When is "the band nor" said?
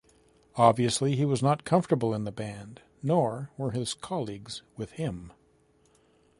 2.23-3.51